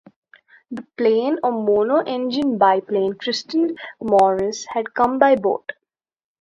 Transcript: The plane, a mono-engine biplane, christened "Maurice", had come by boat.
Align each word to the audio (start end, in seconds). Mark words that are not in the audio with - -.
The 0.71 0.81
plane, 0.97 1.37
a 1.43 1.51
mono-engine 1.51 2.57
biplane, 2.57 3.13
christened 3.19 3.77
"Maurice", 4.01 4.65
had 4.73 4.95
come 4.95 5.19
by 5.19 5.35
boat. 5.35 5.73